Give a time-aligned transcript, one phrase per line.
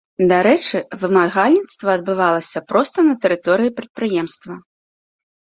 [0.29, 4.53] Дарэчы, вымагальніцтва адбывалася проста на тэрыторыі прадпрыемства.